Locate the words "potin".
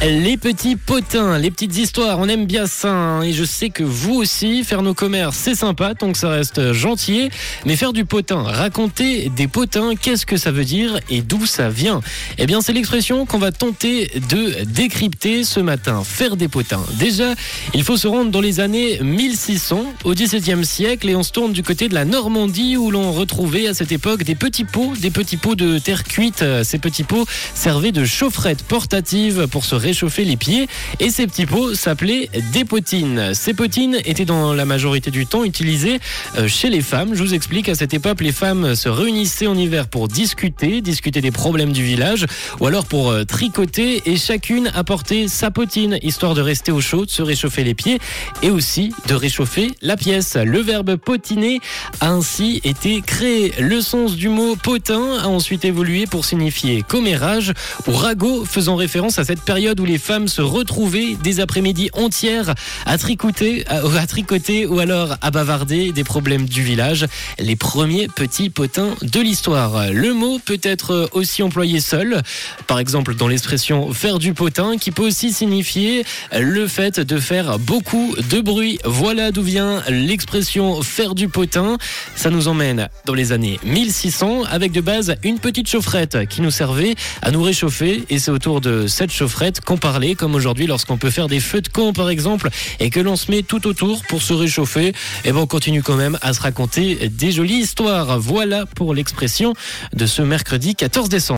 8.04-8.42, 54.54-55.18, 74.34-74.76, 81.28-81.78